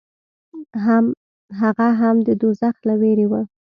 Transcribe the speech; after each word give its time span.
هغه 1.61 1.87
هم 1.99 2.15
د 2.27 2.29
دوزخ 2.41 2.75
له 2.87 2.93
وېرې 3.01 3.25
و. 3.27 3.33